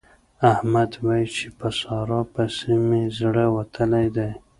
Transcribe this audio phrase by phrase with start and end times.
[0.51, 4.29] احمد وايي چې په سارا پسې مې زړه وتلی دی.